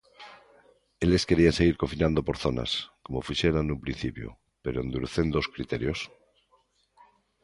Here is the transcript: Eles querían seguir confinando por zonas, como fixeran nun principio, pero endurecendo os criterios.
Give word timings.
Eles 1.03 1.27
querían 1.29 1.57
seguir 1.59 1.75
confinando 1.83 2.19
por 2.27 2.35
zonas, 2.43 2.71
como 3.05 3.25
fixeran 3.29 3.63
nun 3.65 3.83
principio, 3.85 4.27
pero 4.63 4.81
endurecendo 4.85 5.35
os 5.41 5.51
criterios. 5.55 5.99